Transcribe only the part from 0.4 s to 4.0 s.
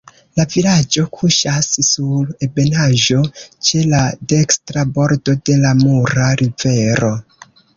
vilaĝo kuŝas sur ebenaĵo, ĉe